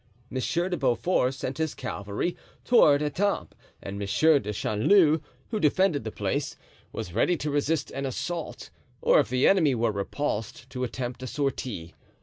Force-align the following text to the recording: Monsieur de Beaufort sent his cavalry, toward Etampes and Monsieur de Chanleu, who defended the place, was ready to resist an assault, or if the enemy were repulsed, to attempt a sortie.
Monsieur 0.31 0.67
de 0.67 0.75
Beaufort 0.77 1.31
sent 1.31 1.59
his 1.59 1.75
cavalry, 1.75 2.35
toward 2.65 3.03
Etampes 3.03 3.53
and 3.83 3.99
Monsieur 3.99 4.39
de 4.39 4.51
Chanleu, 4.51 5.21
who 5.49 5.59
defended 5.59 6.03
the 6.05 6.11
place, 6.11 6.57
was 6.91 7.13
ready 7.13 7.37
to 7.37 7.51
resist 7.51 7.91
an 7.91 8.07
assault, 8.07 8.71
or 8.99 9.19
if 9.19 9.29
the 9.29 9.47
enemy 9.47 9.75
were 9.75 9.91
repulsed, 9.91 10.67
to 10.71 10.83
attempt 10.83 11.21
a 11.21 11.27
sortie. 11.27 11.93